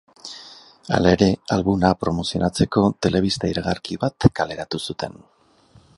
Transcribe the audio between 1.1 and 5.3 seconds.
ere, albuma promozionatzeko telebista iragarki bat kaleratu zuten.